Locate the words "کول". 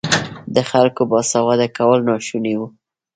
1.77-1.99